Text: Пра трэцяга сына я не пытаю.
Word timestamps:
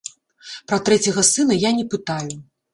Пра 0.71 0.79
трэцяга 0.87 1.27
сына 1.31 1.61
я 1.69 1.77
не 1.83 1.87
пытаю. 1.95 2.37